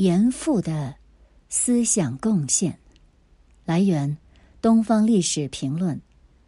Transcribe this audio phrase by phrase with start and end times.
[0.00, 0.94] 严复的
[1.50, 2.78] 思想贡献。
[3.66, 4.08] 来源：
[4.62, 5.94] 《东方历史评论》，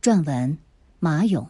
[0.02, 0.56] 撰文：
[0.98, 1.46] 马勇。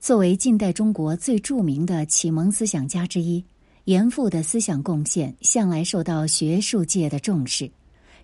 [0.00, 3.44] 作为近代中国最著名的启蒙思想家之一，
[3.84, 7.70] 严复的思想贡献向来受到学术界的重视。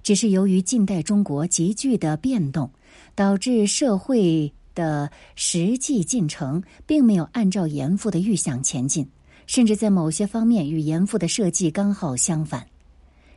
[0.02, 2.68] 只是由于近代中国急剧的变动，
[3.14, 9.08] 导致社会的实际进程并没有按照严复的预想前进，
[9.46, 12.66] 甚至在某些方面与严复的设计刚好相反。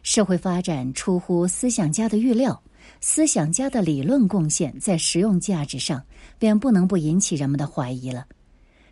[0.03, 2.61] 社会发展出乎思想家的预料，
[3.01, 6.03] 思想家的理论贡献在实用价值上
[6.37, 8.25] 便不能不引起人们的怀疑了。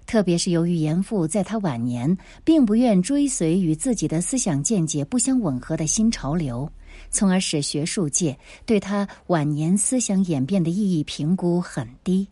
[0.05, 6.69] 特别是由于严复在他晚年并不愿追随与自己的思想见解不相吻合的新潮流，
[7.09, 12.27] 从而使学术界对他晚年思想演变的意义评估很低，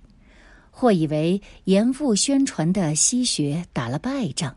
[0.70, 4.54] 或以为严复宣传的西学打了败仗，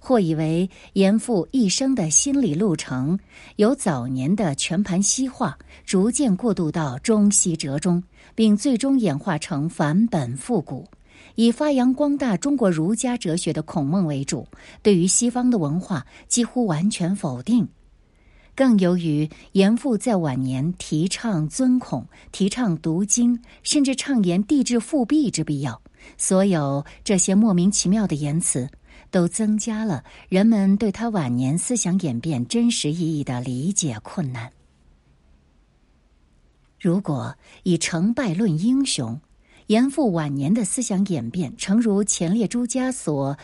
[0.00, 3.18] 或以为严复一生的心理路程
[3.56, 8.02] 由早年的全盘西化逐渐过渡到中西折中，
[8.34, 10.86] 并最终演化成返本复古。
[11.34, 14.46] 以发扬光大中国儒家哲学的孔孟为主，
[14.82, 17.68] 对于西方的文化几乎完全否定。
[18.54, 25.82] 更由于严复在晚年提倡尊孔、提倡读经，甚至畅言帝制复辟之必要，
[26.16, 28.70] 所有这些莫名其妙的言辞，
[29.10, 34.52] 都增加了人们对他晚年思想演变真实意义的理解困难。
[36.80, 39.20] 如果以成败论英雄。
[39.68, 43.36] 严复晚年的思想演变，诚如前列诸家所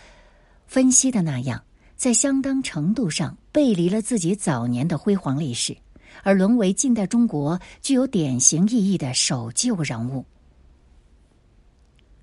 [0.68, 1.64] 分析的那样，
[1.96, 5.76] 在相当程度上背离了自己早年的辉煌历史，
[6.22, 10.24] 而沦为近代中国具有典型意义的守旧人物。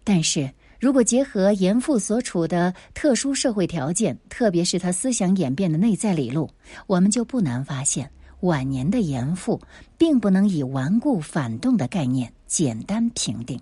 [0.06, 0.50] 但是
[0.80, 6.50] 如果结合严复所处的特殊社会条件，特别是他思想演变的内在理路，
[6.88, 9.60] 我们就不难发现，晚年的严复
[9.98, 13.60] 并不能以顽固反动的概念简单评定。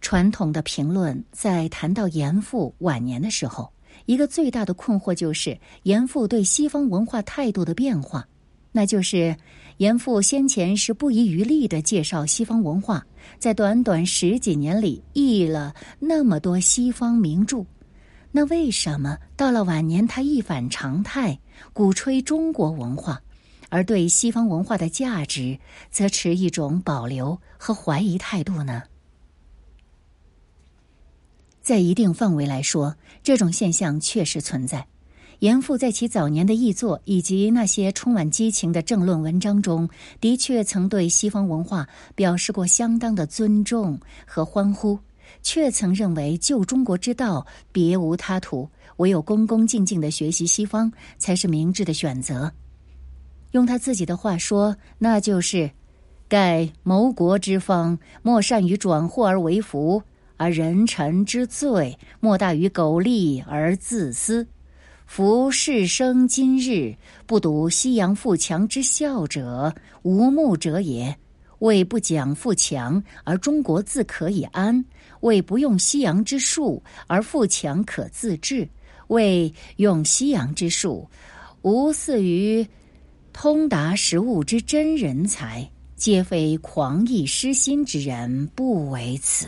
[0.00, 3.72] 传统的评论在谈到严复晚年的时候，
[4.06, 8.26] 一个最大的困惑就是严复对西方文化态度的变化。
[8.74, 9.36] 那就是
[9.78, 13.04] 严复先前是不遗余力的介绍西方文化，
[13.38, 17.64] 在短短十几年里译了那么多西方名著，
[18.30, 21.38] 那为什么到了晚年他一反常态，
[21.72, 23.20] 鼓吹中国文化，
[23.70, 25.58] 而对西方文化的价值
[25.90, 28.82] 则持一种保留和怀疑态度呢？
[31.60, 34.86] 在一定范围来说，这种现象确实存在。
[35.42, 39.88] 严复在其早年的译作以及那些充满激情的政论文章中，
[40.20, 44.96] 的确曾对西方文化表示过相当的尊重和欢呼，
[45.42, 52.52] 却曾认为救中国之道别无他途，唯有恭恭敬敬的学习西方才是明智的选择。
[53.50, 55.68] 用他自己的话说，那就是
[56.30, 60.04] ：“盖谋国之方，莫善于转祸而为福。”
[60.38, 64.46] 而人臣之罪，莫大于苟利而自私。
[65.06, 66.94] 夫世生今日
[67.26, 71.14] 不睹西洋富强之效者，无目者也。
[71.58, 74.82] 为不讲富强而中国自可以安；
[75.20, 78.66] 为不用西洋之术而富强可自治；
[79.08, 81.08] 为用西洋之术，
[81.60, 82.66] 无似于
[83.32, 89.46] 通达实物之真人才，皆非狂逸失心之人不为此。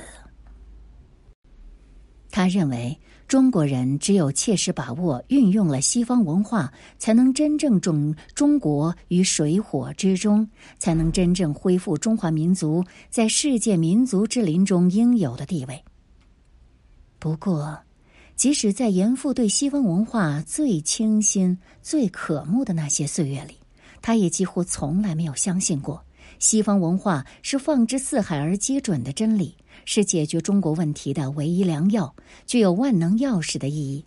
[2.31, 2.97] 他认为，
[3.35, 15.83] 中国人只有切实把握运用了西方文化，才能真正中中国于水火之中，才能真正恢复中华民族在世界民族之林中应有的地位。
[17.19, 17.77] 不过，
[18.37, 23.57] 即使在严复对西方文化最清新、最渴慕的那些岁月里，
[24.01, 26.01] 他也几乎从来没有相信过
[26.39, 29.57] 西方文化是放之四海而皆准的真理。
[29.85, 32.15] 是解决中国问题的唯一良药，
[32.47, 34.05] 具有万能钥匙的意义。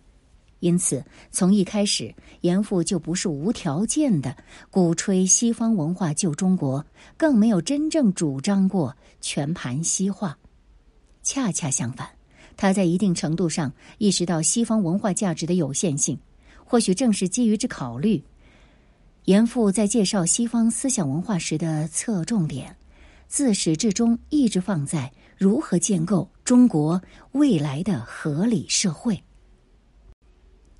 [0.60, 4.36] 因此，从一开始，严复就不是无条件的
[4.70, 6.84] 鼓吹西方文化救中国，
[7.16, 10.36] 更没有真正主张过全盘西化。
[11.22, 12.08] 恰恰相反，
[12.56, 16.18] 他在一定程度上意识到西方文化价值的有限性。
[16.64, 18.20] 或许正是基于这考虑，
[19.26, 22.76] 严复在介绍西方思想文化时的侧重点，
[23.28, 25.12] 自始至终一直放在。
[25.36, 29.22] 如何建构中国未来的合理社会？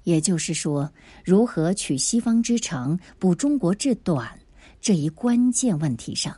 [0.03, 0.93] 也就是说，
[1.25, 4.37] 如何取西方之长补中国之短
[4.81, 6.37] 这一关键问题上，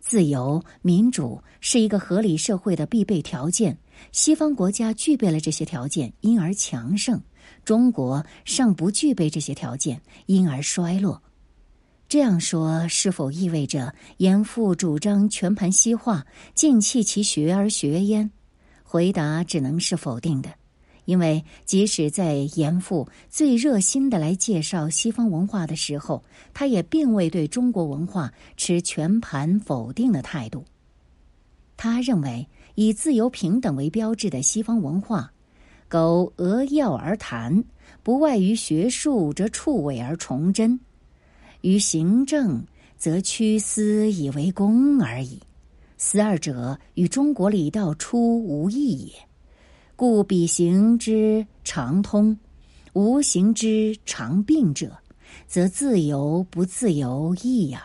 [0.00, 3.76] 自由民主是一个合理社会的必备条件，
[4.10, 7.18] 西方国家具备了这些条件，因而强盛；
[7.62, 11.22] 中国尚不具备这些条件，因而衰落。
[12.08, 16.24] 这样说，是否意味着严复主张全盘西化，
[16.54, 18.30] 尽弃其学而学焉？
[18.82, 20.48] 回答只能是否定的，
[21.04, 26.24] 因为即使在严复最热心的来介绍西方文化的时候，
[26.54, 30.64] 他也并未对中国文化持全盘否定的态度。
[31.76, 35.30] 他认为，以自由平等为标志的西方文化，
[35.88, 37.62] 苟扼要而谈，
[38.02, 40.80] 不外于学术则触尾而崇真。
[41.68, 42.64] 于行政
[42.96, 45.38] 则屈私以为公而已，
[45.98, 49.12] 思二者与中国礼道出无异也。
[49.94, 52.38] 故彼行之常通，
[52.94, 54.96] 无行之常病者，
[55.46, 57.82] 则自由不自由异耳。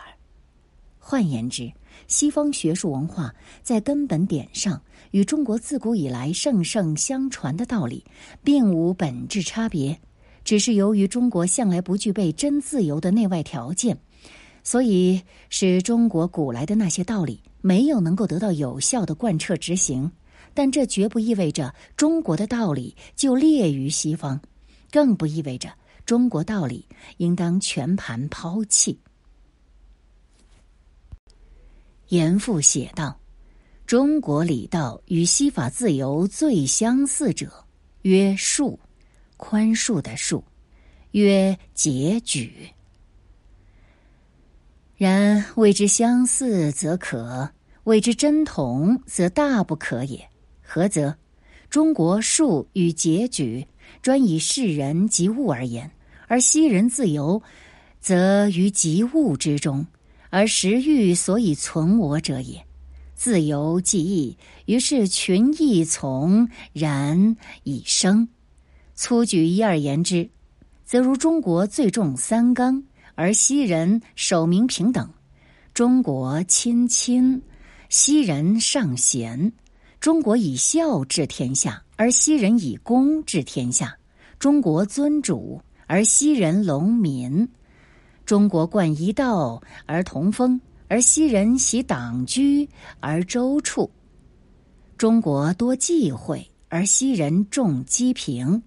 [0.98, 1.70] 换言之，
[2.08, 8.02] 西方学术文化在根本点上与中国自古以来圣圣相传的道理，
[8.42, 10.00] 并无本质差别。
[10.44, 13.98] 只是由于中国向来不具备真自由的内外条件，
[14.62, 20.12] 所以使中国古来的那些道理没有能够得到有效的贯彻执行。
[20.56, 24.40] 但这绝不意味着中国的道理就劣于西方，
[24.92, 25.72] 更不意味着
[26.06, 26.86] 中国道理
[27.16, 28.96] 应当全盘抛弃。
[32.10, 33.18] 严复写道
[33.84, 37.64] ：“中国礼道与西法自由最相似者，
[38.02, 38.78] 曰恕。”
[39.46, 40.42] 宽恕的恕，
[41.10, 42.70] 曰节举。
[44.96, 47.50] 然谓之相似则可，
[47.84, 50.26] 谓之真同则大不可也。
[50.62, 51.14] 何则？
[51.68, 53.66] 中国术与节举
[54.00, 55.90] 专以世人及物而言，
[56.26, 57.42] 而西人自由，
[58.00, 59.86] 则于及物之中，
[60.30, 62.64] 而时欲所以存我者也。
[63.14, 68.26] 自由既易，于是群义从然以生。
[68.96, 70.30] 粗举一二言之，
[70.84, 72.84] 则如中国最重三纲，
[73.16, 75.04] 而西人守明平等；
[75.74, 77.42] 中国亲亲，
[77.88, 79.50] 西人尚贤；
[79.98, 83.88] 中国以孝治天下，而西人以公治天下；
[84.38, 87.48] 中国尊主，而西人隆民；
[88.24, 92.68] 中国惯一道而同风，而西人习党居
[93.00, 93.90] 而周处；
[94.96, 98.62] 中国多忌讳，而西人重积贫。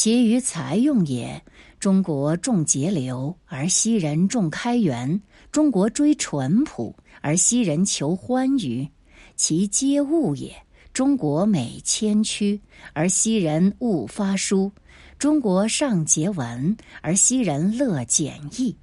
[0.00, 1.42] 其余财用也，
[1.80, 8.88] 中国重节流，而西人重开源；中国追淳朴，而西人求欢愉。
[9.34, 10.54] 其皆物也，
[10.92, 12.60] 中国美谦屈，
[12.92, 14.70] 而西人勿发书；
[15.18, 18.76] 中国尚节文，而西人乐简易。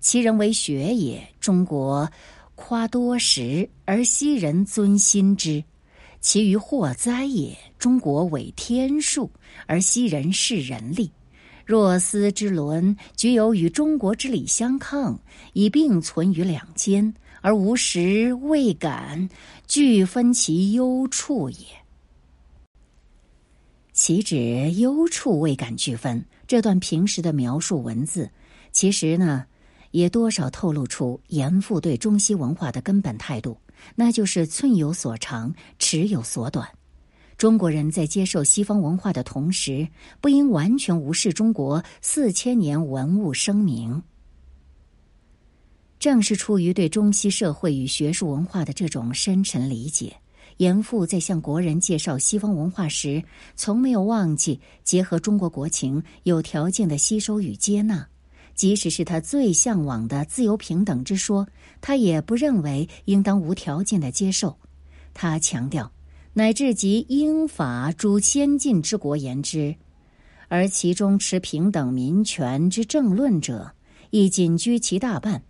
[0.00, 2.06] 其人为学也，中国
[2.54, 5.64] 夸多识，而西人尊心之。
[6.20, 7.56] 其余祸灾也。
[7.78, 9.30] 中国为天数，
[9.66, 11.10] 而西人是人力。
[11.64, 15.20] 若斯之伦，具有与中国之礼相抗，
[15.52, 19.28] 以并存于两间，而无时未敢
[19.66, 21.58] 具分其优处也。
[23.92, 26.24] 岂止优处未敢具分。
[26.46, 28.30] 这段平时的描述文字，
[28.72, 29.44] 其实呢，
[29.90, 33.58] 也多少透露出严复对中西文化的根本态度。
[33.94, 36.68] 那就是寸有所长，尺有所短。
[37.36, 39.88] 中国人在接受西方文化的同时，
[40.20, 44.02] 不应完全无视中国四千年文物声明。
[46.00, 50.16] 正是出于对中西社会与学术文化的这种深沉理解，
[50.58, 53.22] 严复在向国人介绍西方文化时，
[53.56, 58.06] 从没有忘记结合中国国情，有条件的吸收与接纳。
[58.58, 61.46] 即使是他最向往的自由平等之说，
[61.80, 64.58] 他也不认为应当无条件的接受。
[65.14, 65.92] 他强调，
[66.32, 69.76] 乃至及英法诸先进之国言之，
[70.48, 73.70] 而其中持平等民权之政论者，
[74.10, 75.40] 亦仅居其大半。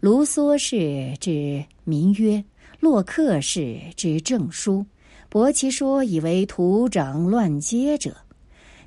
[0.00, 2.44] 卢梭氏之民约，
[2.78, 4.84] 洛克氏之政书，
[5.30, 8.14] 博其说以为土长乱接者，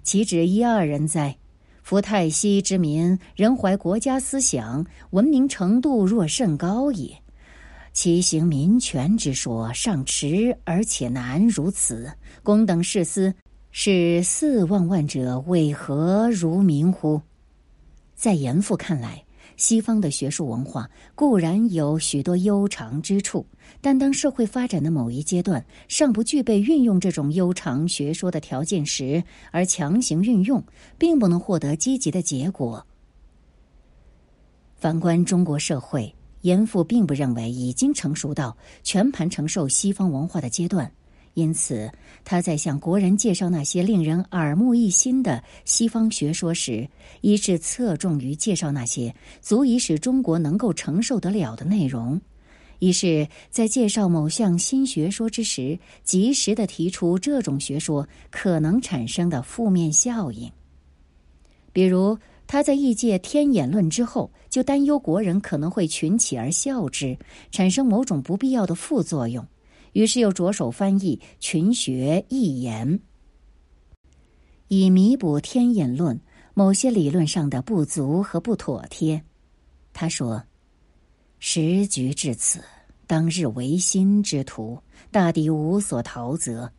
[0.04, 1.36] 岂止一二人哉？
[1.88, 7.18] 夫泰西之民，仍怀国家思想，文明程度若甚高也。
[7.94, 12.12] 其行民权之说尚迟而且难如此，
[12.44, 13.34] 公等士思，
[13.72, 17.22] 是四万万者为何如民乎？
[18.14, 19.24] 在严复看来。
[19.58, 23.46] 西方的学术文化固然有许多悠长之处，
[23.82, 29.22] 但当社会发展的某一阶段尚不具备运用这种悠长学说的条件时，
[29.52, 30.64] 而强行运用，
[30.98, 32.86] 并不能获得积极的结果。
[34.76, 40.90] 反观中国社会，严复并不认为已经成熟到全盘承受西方文化的阶段，
[41.38, 41.88] 因此，
[42.26, 46.90] 他在向国人介绍那些令人耳目一新的西方学说时，
[47.22, 52.20] 一是侧重于介绍那些足以使中国能够承受得了的内容；
[52.80, 60.52] 一是，在介绍某项新学说之时，及时的提出这种学说可能产生的负面效应。
[61.72, 62.18] 比如，
[62.48, 67.16] 他在译介天演论之后，就担忧国人可能会群起而笑之，
[67.52, 69.46] 产生某种不必要的副作用。
[69.94, 73.00] 于是又着手翻译群学一言，
[74.68, 76.20] 以弥补天演论
[76.54, 79.24] 某些理论上的不足和不妥帖。
[79.94, 80.44] 他说
[81.40, 82.62] ：“时局至此，
[83.08, 84.80] 当日维新之徒，
[85.12, 86.72] 大抵无所逃则。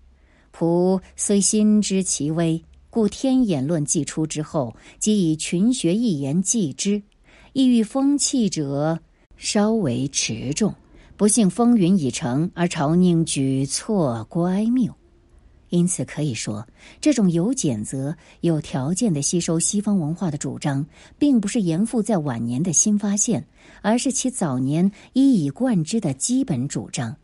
[0.56, 7.02] 仆虽心知其危，故天演论既出之后，即以群学一言继之，
[7.52, 9.00] 意欲风气者
[9.36, 10.74] 稍为持重。”
[11.18, 14.94] 不幸风云已成，而朝宁举措乖谬，
[15.68, 16.64] 因此可以说，
[17.00, 20.86] 这种有谴责、有条件的吸收西方文化的主张，
[21.18, 23.44] 并不是严复在晚年的新发现，
[23.82, 27.16] 而是其早年一以贯之的基本主张。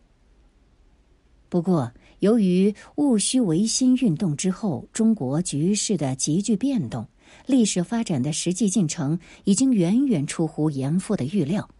[1.49, 7.07] 不过，由于戊戌维新运动之后，中国局势的急剧变动，
[7.47, 11.71] 历史发展的实际进程已经远远出乎严复的预料。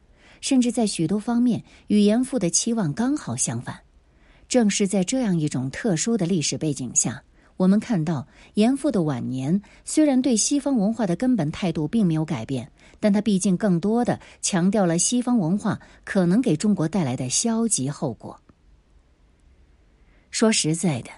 [0.45, 3.81] 甚至在许多方面与严复的期望刚好相反。
[4.47, 7.23] 正是在这样一种特殊的历史背景下，
[7.57, 12.71] 我们看到严复的晚年虽然对西方文化的根本态度并没有改变，
[13.01, 18.39] 但他毕竟更多的强调了西方文化可能给中国带来的消极后果。
[20.31, 21.09] 说实在的，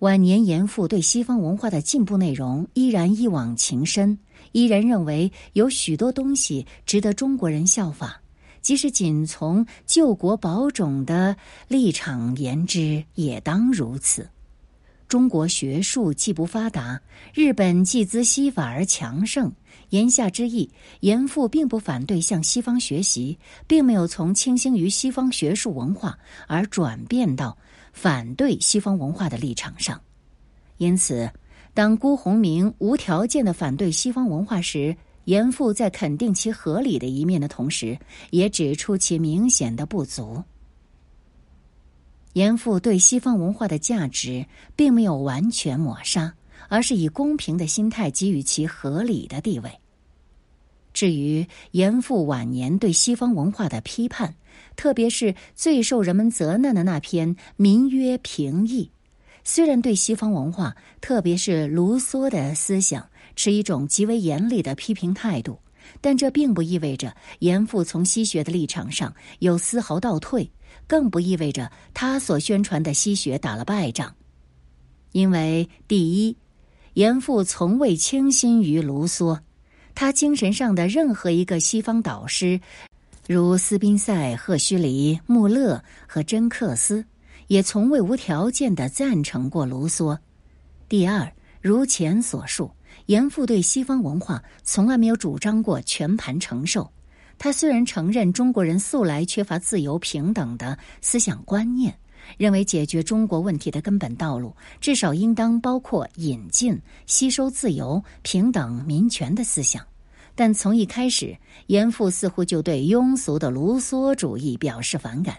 [0.00, 4.18] 晚年严复对西方文化的进步内容依然一往情深，
[4.50, 8.20] 依然认为有许多东西值得中国人效法。
[8.64, 11.36] 即使仅从救国保种的
[11.68, 14.26] 立场言之，也当如此。
[15.06, 16.98] 中国学术既不发达，
[17.34, 19.52] 日本既资西法而强盛。
[19.90, 20.68] 言下之意，
[21.00, 26.18] 严复并不反对向西方学习，并没有从倾心于西方学术文化
[26.48, 27.56] 而转变到
[27.92, 30.00] 反对西方文化的立场上。
[30.78, 31.30] 因此，
[31.74, 37.98] 当辜鸿铭无条件的反对西方文化时，严复在肯定其合理的一面的同时，
[38.30, 40.42] 也指出其明显的不足。
[42.34, 46.34] 严复对西方文化的价值并没有完全抹杀，
[46.68, 49.70] 而是以公平的心态给予其合理的地位。
[50.92, 54.34] 至于严复晚年对西方文化的批判，
[54.76, 58.90] 特别是最受人们责难的那篇《民约评议》，
[59.44, 63.08] 虽然对西方文化，特别是卢梭的思想。
[63.36, 65.58] 持一种极为严厉的批评态度，
[66.00, 70.50] 但这并不意味着严复从西学的立场上有丝毫倒退，
[70.86, 74.14] 更不意味着他所宣传的西学打了败仗。
[75.12, 76.36] 因为第一，
[76.94, 79.38] 严复从未倾心于卢梭，
[79.94, 82.60] 他精神上的任何一个西方导师，
[83.26, 87.04] 如斯宾塞、赫胥黎、穆勒和真克斯，
[87.46, 90.18] 也从未无条件的赞成过卢梭。
[90.88, 92.70] 第二，如前所述。
[93.06, 96.90] 严复对西方文化从来没有主张过全盘承受。
[97.36, 101.92] 他虽然承认中国人素来缺乏自由平等的思想观念，
[102.38, 109.84] 认为解决中国问题的根本道路至少应当包括引进、吸收自由、平等、民权的思想，
[110.34, 115.36] 但从一开始，严复似乎就对庸俗的卢梭主义表示反感。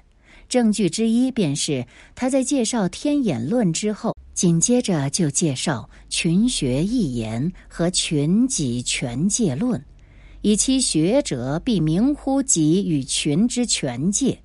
[0.47, 4.14] 证据之一便是他在介绍天演论之后。
[4.35, 9.81] 紧接着就介绍群学一言和群己权界论，
[10.41, 14.37] 以其学者必明乎己与群之权界。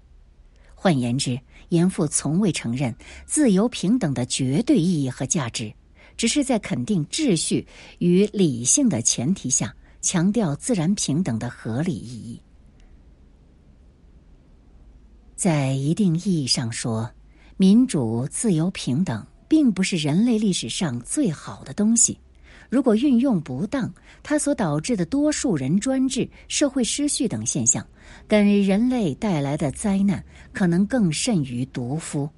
[0.77, 2.95] 换言之，严复从未承认
[3.27, 5.73] 自由平等的绝对意义和价值，
[6.17, 7.67] 只是在肯定秩序
[7.99, 12.41] 与理性的前提下，强调自然平等的合理意义。
[15.35, 17.11] 在一定意义上说，
[17.57, 19.27] 民主、自由、平等。
[19.51, 22.17] 并不是人类历史上最好的东西。
[22.69, 23.93] 如果运用不当，
[24.23, 27.85] 它所导致的多数人专制、社会失序等现象，
[28.29, 32.31] 给人类带来的灾难可能更甚于毒夫。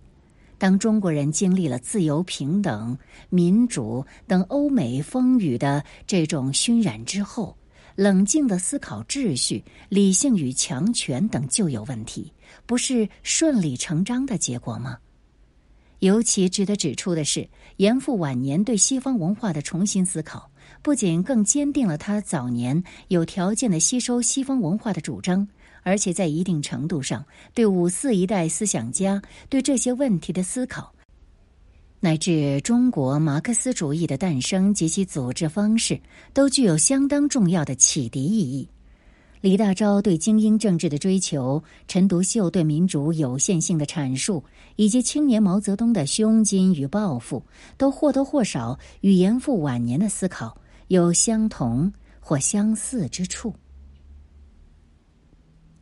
[0.56, 2.96] 当中国人经历了自由、平等、
[3.28, 7.54] 民主等欧美风雨的这种熏染之后，
[7.94, 12.32] 冷静的思考秩序、理性与强权等旧有问题，
[12.64, 14.96] 不是顺理成章的结果吗？
[16.02, 20.50] 尤其值得指出的是，严复晚年对西方文化的重新思考，
[20.82, 25.46] 不仅更坚定了他早年有条件的吸收西方文化的主张，
[25.84, 30.92] 而且在一定程度上对五四一代思想家对这些问题的思考，
[32.00, 36.00] 乃至中国马克思主义的诞生及其组织方式，
[36.34, 38.68] 都具有相当重要的启迪意义。
[39.42, 44.44] 李大钊对精英政治的追求，陈独秀对民主有限性的阐述，
[44.76, 47.42] 以及青年毛泽东的胸襟与抱负，
[47.76, 50.56] 都或多或少与严复晚年的思考
[50.86, 53.52] 有相同或相似之处。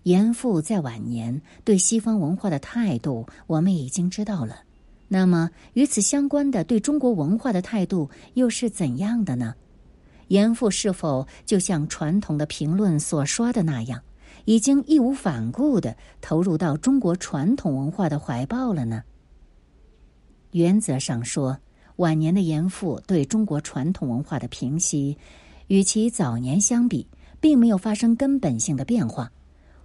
[0.04, 4.60] 严复在晚年对西方文化的态度，我们已经知道了。
[5.06, 9.54] 那么，与此相关的对中国文化的态度又是怎样的呢？
[10.30, 14.00] 严复是否就像传统的评论所说的那样，
[14.44, 19.02] 已经义无反顾地投入到中国传统文化的怀抱了呢？
[20.52, 21.58] 原则上说，
[21.96, 25.18] 晚年的严复对中国传统文化的评析，
[25.66, 27.04] 与其早年相比，
[27.40, 29.32] 并没有发生根本性的变化。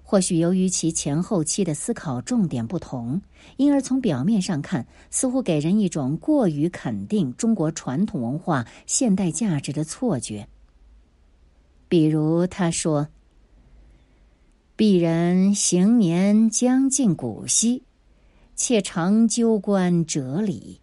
[0.08, 3.20] 或许由于其前后期的思考重点不同，
[3.58, 10.48] 因而从表面上看，似乎给人一种过于肯定中国传统文化现代价值的错觉。
[11.90, 13.08] 比如他说
[14.78, 17.82] ：“鄙人行年将近古稀，
[18.56, 20.82] 且常究观哲理，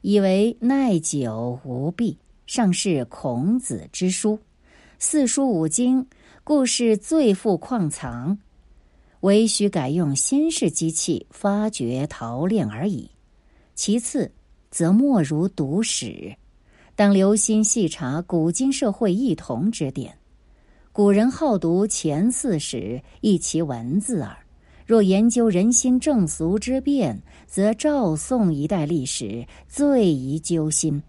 [0.00, 2.16] 以为耐久无弊。
[2.46, 4.38] 尚是孔子之书，
[4.98, 6.06] 四书五经，
[6.42, 8.38] 故事最富矿藏。”
[9.22, 13.08] 唯需改用新式机器发掘陶炼而已。
[13.74, 14.30] 其次，
[14.68, 16.36] 则莫如读史，
[16.96, 20.16] 当留心细查古今社会异同之点。
[20.90, 24.36] 古人好读前四史，亦其文字耳。
[24.84, 31.00] 若研究人心正俗之变，则赵宋一代历史最宜揪心。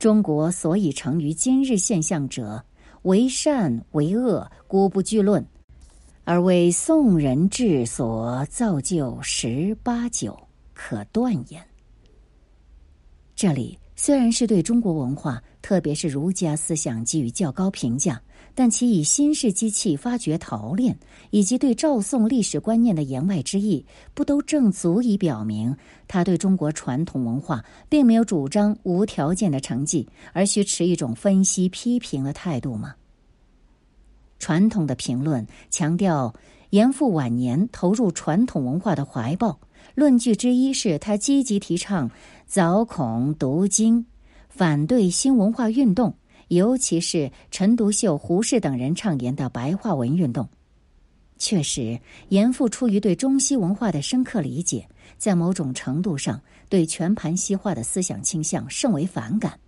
[0.00, 2.64] 中国所以成于今日现象者，
[3.02, 5.46] 为善为恶，孤不惧论。
[6.24, 10.38] 而为宋人治所造就十八九，
[10.74, 11.60] 可断言。
[13.34, 18.20] 这里虽然是对中国文化，特别是儒家思想给予较高评价，
[18.54, 20.96] 但其以新式机器发掘陶炼，
[21.30, 25.74] 以及对赵宋历史观念的言外之意，不都正足以表明
[26.06, 32.94] 他对中国传统文化并没有主张无条件的成绩，而需持一种分析批评的态度吗？
[34.40, 36.34] 传统的评论强调
[36.70, 39.60] 严复晚年投入传统文化的怀抱，
[39.94, 42.10] 论据之一是他积极提倡
[42.46, 44.06] 早孔读经，
[44.48, 46.16] 反对新文化运动，
[46.48, 50.48] 尤其是陈独秀、胡适等人倡言的白话文运动。
[51.38, 51.98] 确实，
[52.28, 59.58] 严复出于对中西文化的深刻理解，在某种程度上对全盘西化的思想倾向甚为反感。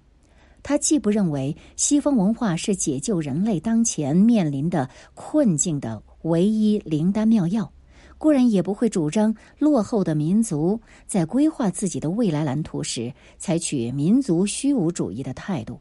[0.62, 7.72] 他既不认为西方文化是解救人类当前面临的困境的唯一灵丹妙药，
[8.16, 15.80] 固然也不会主张落后的民族在规划自己的未来蓝图时采取民族虚无主义的态度，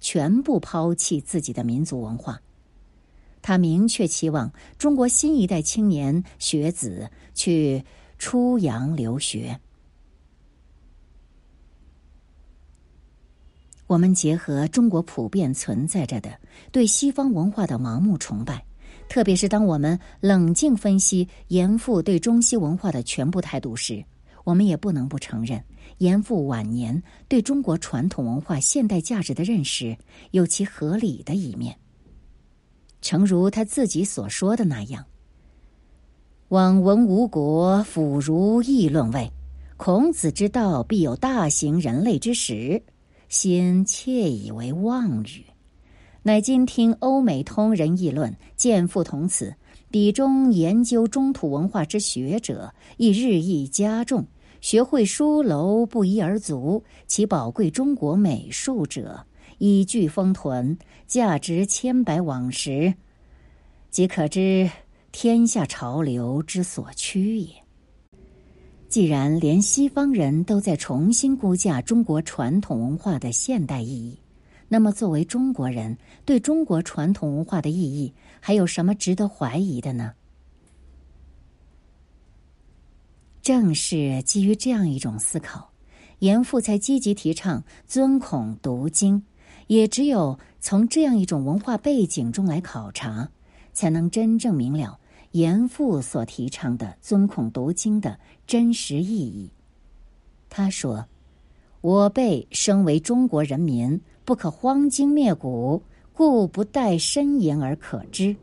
[0.00, 2.40] 全部抛弃自己的民族文化。
[3.42, 7.84] 他明确期望中国新一代青年学子去
[8.16, 9.60] 出洋留学。
[13.92, 16.30] 我们结合中国普遍存在着的
[16.70, 18.64] 对西方文化的盲目崇拜，
[19.06, 24.02] 特别是当我们冷静分析严复对中西文化的全部态度时，
[24.44, 25.62] 我们也不能不承认
[25.98, 29.94] 严复晚年对中国传统文化现代价值的认识
[30.30, 31.76] 有其合理的一面。
[33.02, 35.04] 诚如他自己所说的那样
[36.48, 39.30] ：“往闻吴国腐儒议论谓，
[39.76, 42.82] 孔子之道必有大行人类之时。”
[43.32, 45.46] 先窃以为妄语，
[46.22, 49.54] 乃今听欧美通人议论，见复同此。
[49.90, 54.26] 彼中研究中土文化之学者，亦日益加重。
[54.60, 59.24] 学会书楼不一而足，其宝贵中国美术者，
[59.56, 62.92] 以具封屯，价值千百往时，
[63.90, 64.70] 即可知
[65.10, 67.61] 天下潮流之所趋也。
[68.92, 74.18] 既然连西方人都在重新估价中国传统文化的现代意义，
[74.68, 80.12] 那么作为中国人对中国传统文化的意义还有什么值得怀疑的呢？
[83.40, 85.70] 正是基于这样一种思考，
[86.18, 89.22] 严复才积极提倡尊孔读经。
[89.68, 93.30] 也只有从这样一种文化背景中来考察，
[93.72, 94.98] 才能真正明了。
[95.32, 99.50] 严复所提倡的尊孔读经的真实意义，
[100.48, 101.06] 他说
[101.80, 108.36] ：“我辈生为中国人民，不可荒经灭古，故不待深言而可知。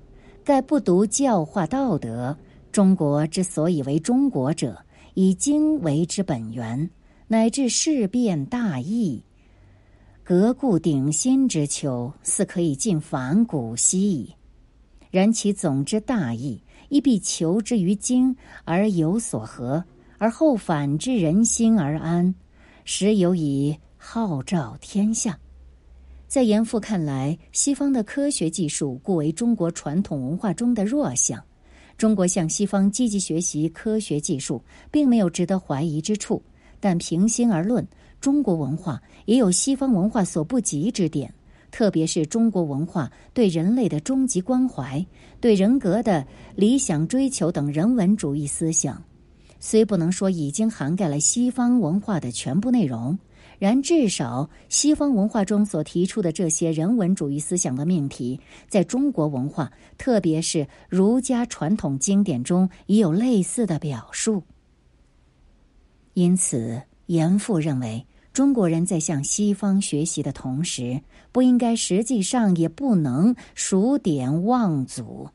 [0.43, 2.35] 盖不读教化道德，
[2.71, 6.89] 中国之所以为中国者，以经为之本源，
[7.27, 9.23] 乃至事变大义，
[10.23, 14.33] 革故鼎新之秋，似可以尽反古稀矣。
[15.11, 19.83] 然其总之大义，亦必求之于精而有所合，
[20.17, 22.35] 而后反之人心而安，
[22.83, 25.39] 时有以号召天下。
[26.27, 31.43] 在严复看来，西方的科学技术故为中国传统文化中的弱项。
[31.97, 36.41] 中国向西方积极学习科学技术，并没有值得怀疑之处。
[36.79, 37.85] 但平心而论，
[38.21, 41.33] 中国文化也有西方文化所不及之点，
[41.71, 45.05] 特别是中国文化对人类的终极关怀、
[45.39, 49.03] 对人格的理想追求等人文主义思想，
[49.59, 53.17] 虽不能说已经涵盖了西方文化的全部内容。
[53.57, 64.43] 然至少，西方文化中所提出的这些人文主义思想的命题，在中国文化，特别是儒家传统经典中，已有类似的表述。
[66.13, 68.05] 因此，严复认为，
[68.39, 71.01] 中国人在向西方学习的同时，
[71.33, 75.27] 不应该实际上也不能数典忘祖，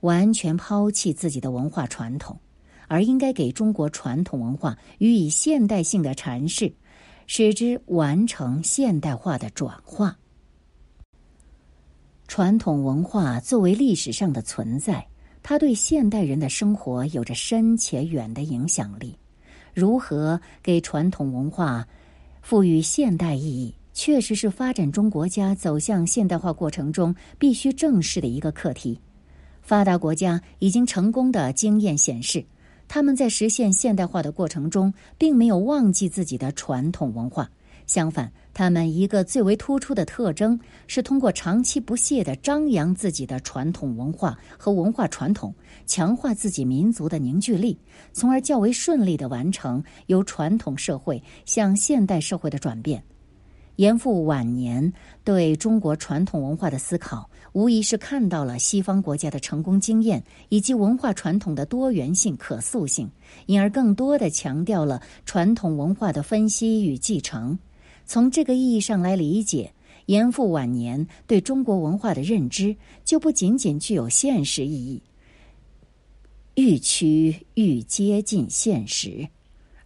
[0.00, 2.40] 完全抛弃自己的文化传统，
[2.88, 6.72] 而应该给中国传统文化予以现代性的阐释。
[7.26, 10.16] 使之完成现代化的转化。
[12.26, 15.06] 传统文化作为历史上的存在，
[15.42, 19.14] 它对现代人的生活有着深且远的影响力。
[19.74, 21.86] 如何给传统文化
[22.42, 29.00] 赋予现代意义，确实是发展中国家走向现代化过程中必须正视的一个课题。
[29.62, 32.44] 发达国家已经成功的经验显示。
[32.92, 37.48] 他们在实现现代化的过程中，并没有忘记自己的传统文化。
[37.90, 45.52] 相反，他们一个最为突出的特征是通过长期不懈的张扬自己的传统文化和文化传统，
[45.86, 47.76] 强化自己民族的凝聚力，
[48.12, 53.02] 从而较为顺利的完成由传统社会向现代社会的转变。
[53.74, 54.92] 严复晚年
[55.24, 63.10] 对中国传统文化的思考，无疑是看到了西方国家的成功经验以及文化传统的多元性、可塑性，
[63.46, 67.58] 因而更多的强调了传统文化的分析与继承。
[68.10, 69.72] 从这个意义上来理解，
[70.06, 75.00] 严复晚年对中国文化的认知，就不仅仅具有现实意义，
[76.56, 79.28] 愈趋愈接近现实，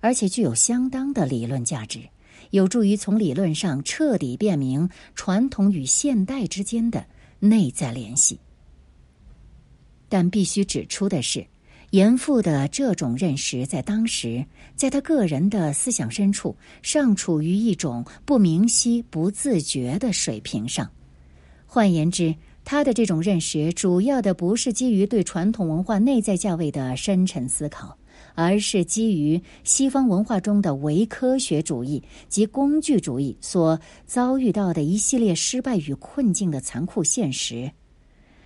[0.00, 2.00] 而且具有相当的理论价值。
[2.48, 7.04] 有助于从理论上彻底辨明传统与现代之间的
[7.40, 8.40] 内在联系。
[10.08, 11.46] 但必须指出的是，
[11.94, 20.90] 严复的这种认识在当时，在他个人的思想深处，尚处于一种不明晰、不自觉的水平上。
[21.64, 27.96] 换言之，他的这种认识主要的不是基于对传统文化内在价位的深沉思考。
[28.36, 37.70] 而是基于西方文化中的唯科学主义及工具主义所遭遇到的一系列失败与困境的残酷现实。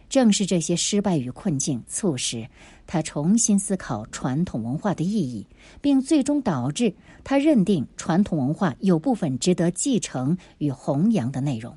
[0.08, 2.48] 正是这些失败与困境，促使
[2.86, 5.46] 他重新思考传统文化的意义，
[5.80, 11.76] 并最终导致他认定传统文化有部分值得继承与弘扬的内容。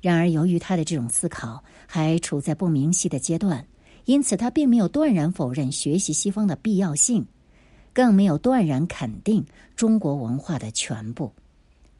[0.00, 3.66] 然而，由于他的这种思考还处在不明晰的阶段。
[4.04, 7.26] 因此，他并没有断然否认学习西方的必要性，
[7.92, 9.44] 更没有断然肯定
[9.74, 11.32] 中国文化的全部。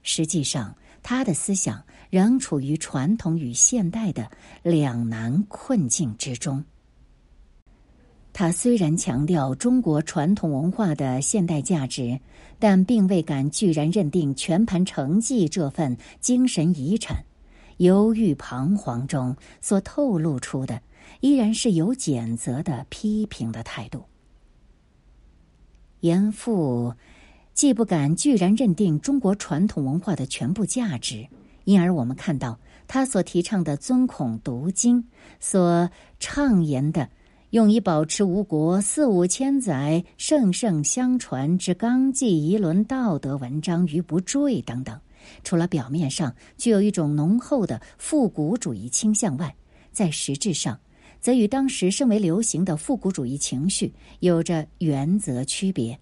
[0.04, 0.72] 实际上，
[1.02, 4.30] 他的思想仍处于传统与现代的
[4.62, 6.64] 两难困境之中。
[8.32, 12.20] 他虽然强调中国传统文化的现代价值，
[12.58, 17.24] 但并未敢居然认定全盘承继这份精神遗产。
[17.78, 20.82] 犹豫彷徨中所透露出的。
[21.20, 24.04] 依然是有谴责的批评的态度。
[26.00, 26.92] 严复
[27.54, 31.26] 既不敢居然认定中国传统文化的全部价值，
[31.66, 35.04] 因而我们看到他所提倡的尊孔读经，
[35.40, 37.10] 所畅言的
[37.50, 44.98] 用以保持吴国四五千载圣圣相传之纲纪仪伦道德文章于不坠等等，
[45.42, 49.54] 除了表面上具有一种浓厚的复古主义倾向外，
[49.92, 50.78] 在实质上。
[51.18, 55.98] 则与当时甚为流行的复古主义情绪有着原则区别。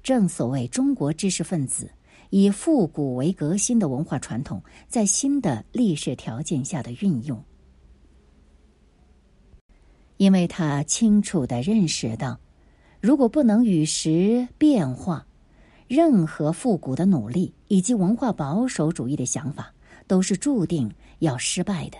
[0.00, 1.90] 正所谓中国知识分子
[2.30, 7.42] 以复古为革新的文化传统，在新的历史条件下的运用，
[10.16, 12.38] 因为他清楚的认识到，
[13.00, 15.26] 如果不能与时变化，
[15.86, 19.72] 任何复古的努力以及文化保守主义的想法，
[20.06, 21.98] 都是注定要失败的。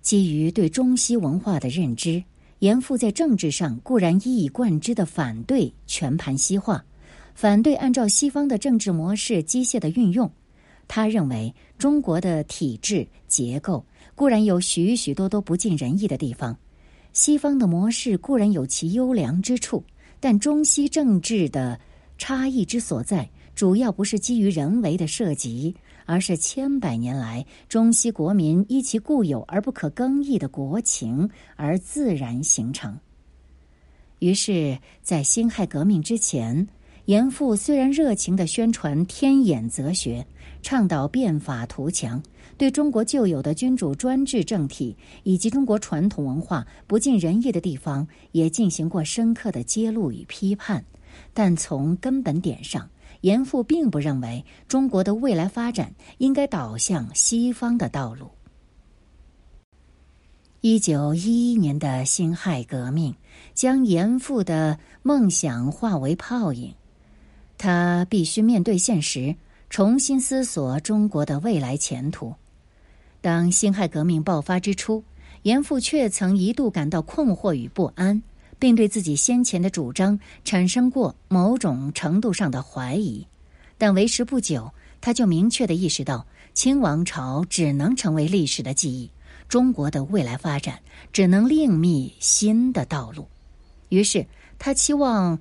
[0.00, 2.24] 基于对中西文化的认知，
[2.60, 6.82] 严复在政治上固然一以贯之的反对全盘西化，
[7.38, 10.28] 反对按照西方的政治模式机械的运用。
[10.88, 13.84] 他认为中国的体制结构
[14.16, 16.58] 固然有许许多多不尽人意的地方，
[17.12, 19.84] 西方的模式固然有其优良之处，
[20.18, 21.78] 但中西政治的
[22.16, 32.98] 差异之所在，主要不是基于人为的设计，而是千百年来中西国民依其固有而不可更易的国情而自然形成。
[34.18, 36.66] 于是，在辛亥革命之前，
[37.08, 40.26] 严复虽然热情的宣传天演则学。
[40.60, 42.22] 倡导变法图强，
[42.58, 50.84] 对中国旧有的君主专制政体以及中国传统文化不尽人意的地方，也进行过深刻的揭露与批判。
[51.32, 52.90] 但从根本点上，
[53.22, 58.28] 严复并不认为中国的未来发展应该导向西方的道路。
[60.60, 63.14] 一九一一年的辛亥革命
[63.54, 66.74] 将严复的梦想化为泡影，
[67.58, 69.36] 他必须面对现实。
[69.70, 72.34] 重新思索中国的未来前途。
[73.20, 75.04] 当辛亥革命爆发之初，
[75.42, 78.22] 严复却曾一度感到困惑与不安，
[78.58, 83.26] 并对自己先前的主张产生过某种程度上的怀疑。
[83.76, 89.10] 但为时不久，他就明确的意识到，清王朝只能成为历史的记忆，
[89.50, 90.80] 中国的未来发展
[91.12, 93.28] 只能另觅新的道路。
[93.90, 94.26] 于是，
[94.58, 95.38] 他期望。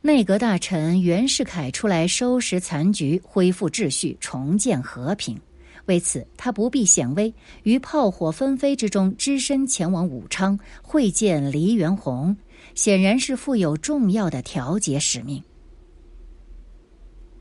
[0.00, 5.36] 内阁大臣袁世凯出来收拾残局，恢复秩序，重建和平。
[5.86, 7.34] 为此，他不避险危，
[7.64, 12.36] 于炮火纷飞之中，只身前往武昌会见黎元洪，
[12.76, 15.42] 显然是负有重要的调解使命。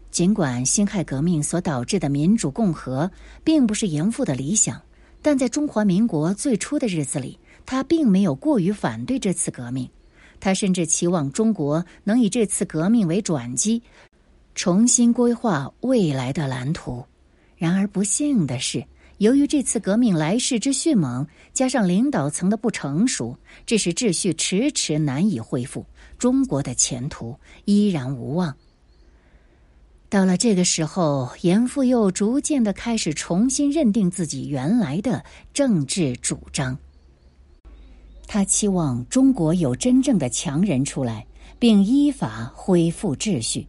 [0.10, 3.12] 尽管辛亥革命所导致的民主共和
[3.44, 4.82] 并不是严复的理想，
[5.22, 9.88] 但在中华民国最初的日子里，他并没有过于反对这次革命。
[10.40, 13.82] 他甚至期望中国能以这次革命为转机，
[14.56, 17.06] 重新规划未来的蓝图。
[17.56, 18.86] 然而不幸的是，
[19.18, 25.86] 由于这次革命来势之迅猛，加上领导层的不成熟，致使秩序迟迟难以恢复，
[26.20, 28.56] 中国的前途依然无望。
[30.10, 36.78] 到了这个时候，严复又逐渐的开始重新认定自己原来的政治主张。
[38.28, 41.26] 他期望中国有真正的强人出来，
[41.58, 43.66] 并依法恢复秩序。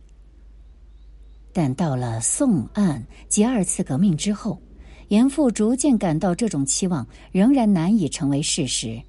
[1.52, 4.60] 但到了宋案及二次革命之后，
[5.08, 9.00] 严复逐渐感到这种期望仍然难以成为事实。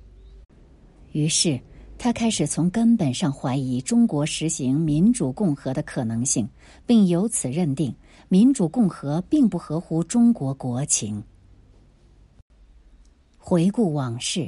[1.13, 1.59] 于是，
[1.97, 6.47] 他开始从根本上怀疑中国实行民主共和的可能性，
[6.85, 7.93] 并由此认定
[8.27, 11.23] 民主共和并不合乎中国国情。
[13.37, 14.47] 回顾往事。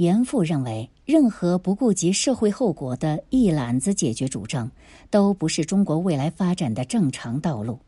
[0.00, 4.70] 严复认为，任何不顾及社会后果的一揽子解决主张，
[5.10, 7.78] 都不是中国未来发展的正常道路。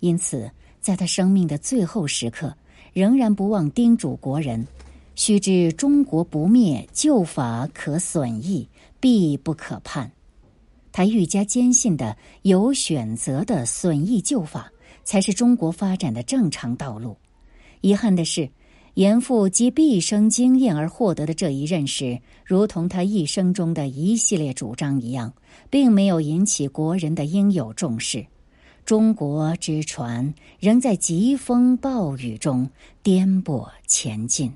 [0.00, 0.50] 因此，
[0.80, 2.56] 在他生命的最后时刻，
[2.94, 4.66] 仍然不忘叮嘱国人
[5.14, 8.66] ：“须知中国不灭，旧法可损益，
[8.98, 10.10] 必不可叛。”
[10.90, 14.72] 他愈加坚信的，有选择的损益旧法，
[15.04, 17.14] 才是中国发展的正常道路。
[17.82, 18.48] 遗憾的是。
[18.98, 25.34] 严复集毕生经验而获得的这一认识，如同他一生中的一系列主张一样，
[25.70, 28.26] 并没有引起国人的应有重视。
[28.84, 32.68] 中国之船仍在疾风暴雨中
[33.00, 34.52] 颠簸前进。